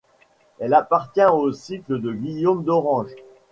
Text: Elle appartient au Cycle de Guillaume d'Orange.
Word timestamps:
Elle 0.57 0.73
appartient 0.73 1.23
au 1.27 1.51
Cycle 1.51 2.01
de 2.01 2.11
Guillaume 2.11 2.63
d'Orange. 2.63 3.11